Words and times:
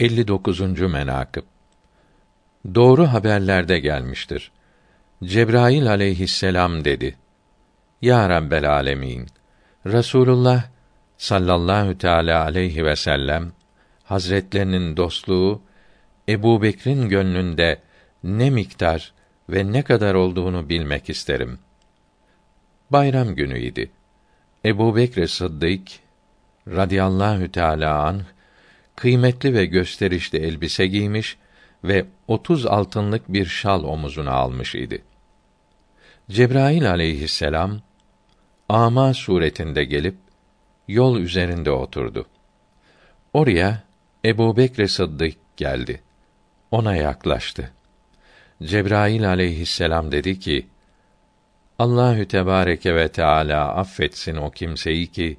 59. 0.00 0.60
menakıb 0.80 1.42
Doğru 2.74 3.06
haberlerde 3.06 3.78
gelmiştir. 3.78 4.52
Cebrail 5.24 5.88
aleyhisselam 5.90 6.84
dedi: 6.84 7.16
Ya 8.02 8.28
Rabbel 8.28 8.70
alemin, 8.70 9.26
Resulullah 9.86 10.64
sallallahu 11.18 11.98
teala 11.98 12.44
aleyhi 12.44 12.84
ve 12.84 12.96
sellem 12.96 13.52
hazretlerinin 14.04 14.96
dostluğu 14.96 15.62
Ebu 16.28 16.62
Bekir'in 16.62 17.08
gönlünde 17.08 17.78
ne 18.24 18.50
miktar 18.50 19.12
ve 19.48 19.72
ne 19.72 19.82
kadar 19.82 20.14
olduğunu 20.14 20.68
bilmek 20.68 21.10
isterim. 21.10 21.58
Bayram 22.90 23.34
günüydü. 23.34 23.90
Ebu 24.64 24.96
Bekr 24.96 25.26
Sıddık 25.26 25.82
radıyallahu 26.68 27.52
teâlâ 27.52 28.04
anh, 28.04 28.22
kıymetli 29.00 29.54
ve 29.54 29.66
gösterişli 29.66 30.38
elbise 30.38 30.86
giymiş 30.86 31.36
ve 31.84 32.06
otuz 32.28 32.66
altınlık 32.66 33.28
bir 33.28 33.46
şal 33.46 33.84
omuzuna 33.84 34.30
almış 34.30 34.74
idi. 34.74 35.04
Cebrail 36.30 36.90
aleyhisselam, 36.90 37.80
ama 38.68 39.14
suretinde 39.14 39.84
gelip, 39.84 40.14
yol 40.88 41.18
üzerinde 41.18 41.70
oturdu. 41.70 42.26
Oraya, 43.32 43.82
Ebu 44.24 44.56
Bekr 44.56 44.86
Sıddık 44.86 45.36
geldi. 45.56 46.02
Ona 46.70 46.96
yaklaştı. 46.96 47.72
Cebrail 48.62 49.28
aleyhisselam 49.28 50.12
dedi 50.12 50.38
ki, 50.38 50.66
Allahü 51.78 52.28
Tebareke 52.28 52.94
ve 52.94 53.08
Teala 53.08 53.74
affetsin 53.74 54.36
o 54.36 54.50
kimseyi 54.50 55.06
ki 55.06 55.38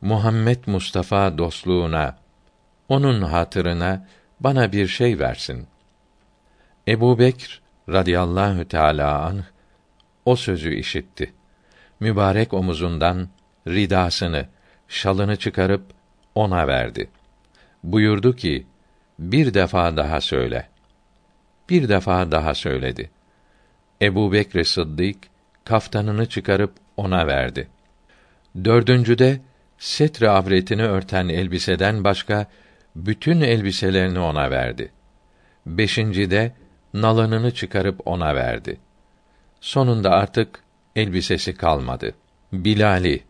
Muhammed 0.00 0.58
Mustafa 0.66 1.38
dostluğuna, 1.38 2.19
onun 2.90 3.22
hatırına 3.22 4.06
bana 4.40 4.72
bir 4.72 4.86
şey 4.86 5.18
versin. 5.18 5.66
Ebu 6.88 7.18
Bekr 7.18 7.60
radıyallahu 7.88 8.68
teâlâ 8.68 9.24
anh, 9.24 9.42
o 10.24 10.36
sözü 10.36 10.74
işitti. 10.74 11.32
Mübarek 12.00 12.52
omuzundan 12.54 13.28
ridasını, 13.68 14.46
şalını 14.88 15.36
çıkarıp 15.36 15.82
ona 16.34 16.66
verdi. 16.66 17.10
Buyurdu 17.84 18.36
ki, 18.36 18.66
bir 19.18 19.54
defa 19.54 19.96
daha 19.96 20.20
söyle. 20.20 20.68
Bir 21.68 21.88
defa 21.88 22.32
daha 22.32 22.54
söyledi. 22.54 23.10
Ebu 24.02 24.32
Bekr 24.32 24.64
Sıddık, 24.64 25.16
kaftanını 25.64 26.26
çıkarıp 26.26 26.72
ona 26.96 27.26
verdi. 27.26 27.68
Dördüncüde, 28.64 29.40
setre 29.78 30.30
avretini 30.30 30.82
örten 30.82 31.28
elbiseden 31.28 32.04
başka 32.04 32.46
bütün 32.96 33.40
elbiselerini 33.40 34.18
ona 34.18 34.50
verdi. 34.50 34.92
Beşincide 35.66 36.52
nalınını 36.94 37.54
çıkarıp 37.54 38.06
ona 38.06 38.34
verdi. 38.34 38.80
Sonunda 39.60 40.10
artık 40.10 40.64
elbisesi 40.96 41.54
kalmadı. 41.54 42.14
Bilali 42.52 43.24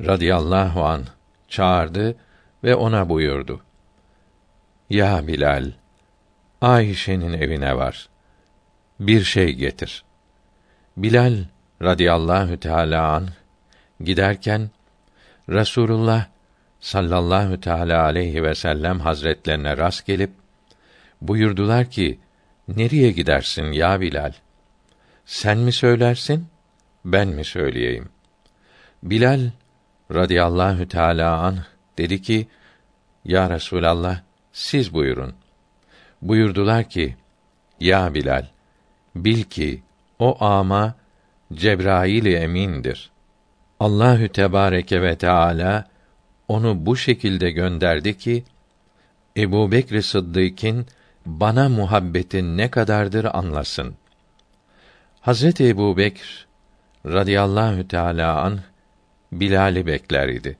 radıyallahu 0.00 0.84
an 0.84 1.04
çağırdı 1.48 2.16
ve 2.64 2.74
ona 2.74 3.08
buyurdu. 3.08 3.60
Ya 4.90 5.26
Bilal, 5.26 5.72
Ayşe'nin 6.60 7.32
evine 7.32 7.76
var. 7.76 8.08
Bir 9.00 9.22
şey 9.22 9.52
getir. 9.52 10.04
Bilal 10.96 11.44
radıyallahu 11.82 12.60
teala 12.60 13.12
an 13.12 13.28
giderken 14.00 14.70
Rasulullah 15.50 16.26
sallallahu 16.82 17.60
teala 17.60 18.02
aleyhi 18.02 18.42
ve 18.42 18.54
sellem 18.54 19.00
hazretlerine 19.00 19.76
rast 19.76 20.06
gelip 20.06 20.30
buyurdular 21.20 21.90
ki 21.90 22.18
nereye 22.68 23.10
gidersin 23.10 23.72
ya 23.72 24.00
Bilal? 24.00 24.32
Sen 25.24 25.58
mi 25.58 25.72
söylersin, 25.72 26.46
ben 27.04 27.28
mi 27.28 27.44
söyleyeyim? 27.44 28.08
Bilal 29.02 29.50
radıyallahu 30.14 30.88
teala 30.88 31.38
an 31.38 31.58
dedi 31.98 32.22
ki 32.22 32.48
ya 33.24 33.50
Resulallah 33.50 34.20
siz 34.52 34.94
buyurun. 34.94 35.34
Buyurdular 36.22 36.84
ki 36.88 37.16
ya 37.80 38.14
Bilal 38.14 38.46
bil 39.14 39.42
ki 39.42 39.82
o 40.18 40.44
ama 40.44 40.94
Cebrail 41.52 42.26
emindir. 42.26 43.10
Allahü 43.80 44.28
Tebareke 44.28 45.02
ve 45.02 45.18
Teala 45.18 45.91
onu 46.48 46.86
bu 46.86 46.96
şekilde 46.96 47.50
gönderdi 47.50 48.18
ki 48.18 48.44
Ebu 49.36 49.72
Bekr 49.72 50.00
Sıddık'ın 50.00 50.86
bana 51.26 51.68
muhabbetin 51.68 52.58
ne 52.58 52.70
kadardır 52.70 53.24
anlasın. 53.24 53.94
Hazreti 55.20 55.68
Ebu 55.68 55.96
Bekr 55.96 56.46
radıyallahu 57.06 57.88
teâlâ 57.88 58.42
an 58.42 58.60
Bilal'i 59.32 59.86
bekler 59.86 60.28
idi. 60.28 60.58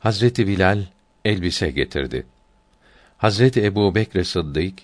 Hazreti 0.00 0.46
Bilal 0.46 0.84
elbise 1.24 1.70
getirdi. 1.70 2.26
Hazreti 3.18 3.64
Ebu 3.64 3.94
Bekr 3.94 4.22
Sıddık 4.22 4.74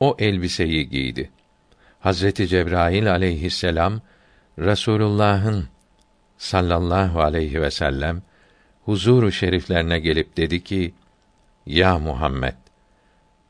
o 0.00 0.16
elbiseyi 0.18 0.88
giydi. 0.88 1.30
Hazreti 2.00 2.48
Cebrail 2.48 3.10
aleyhisselam 3.10 4.00
Resulullah'ın 4.58 5.68
sallallahu 6.38 7.20
aleyhi 7.20 7.62
ve 7.62 7.70
sellem 7.70 8.22
huzuru 8.84 9.32
şeriflerine 9.32 9.98
gelip 9.98 10.36
dedi 10.36 10.64
ki: 10.64 10.94
Ya 11.66 11.98
Muhammed, 11.98 12.54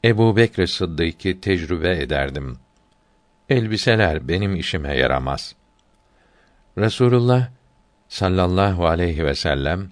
Ebu 0.05 0.37
Bekr 0.37 0.67
Sıddık'ı 0.67 1.41
tecrübe 1.41 1.99
ederdim. 2.03 2.59
Elbiseler 3.49 4.29
benim 4.29 4.57
işime 4.57 4.97
yaramaz. 4.97 5.55
Resulullah 6.79 7.49
sallallahu 8.09 8.87
aleyhi 8.87 9.25
ve 9.25 9.35
sellem 9.35 9.91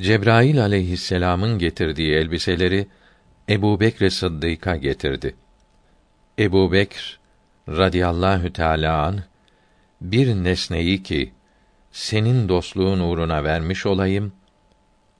Cebrail 0.00 0.62
aleyhisselamın 0.62 1.58
getirdiği 1.58 2.14
elbiseleri 2.14 2.86
Ebu 3.48 3.80
Bekr 3.80 4.08
Sıddık'a 4.10 4.76
getirdi. 4.76 5.34
Ebu 6.38 6.72
Bekr 6.72 7.18
radıyallahu 7.68 8.52
teâlâ 8.52 9.02
an 9.06 9.22
bir 10.00 10.34
nesneyi 10.34 11.02
ki 11.02 11.32
senin 11.92 12.48
dostluğun 12.48 13.00
uğruna 13.00 13.44
vermiş 13.44 13.86
olayım 13.86 14.32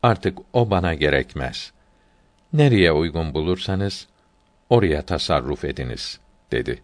artık 0.04 0.38
o 0.52 0.70
bana 0.70 0.94
gerekmez. 0.94 1.72
Nereye 2.52 2.92
uygun 2.92 3.34
bulursanız 3.34 4.08
oraya 4.70 5.02
tasarruf 5.02 5.64
ediniz 5.64 6.20
dedi. 6.52 6.82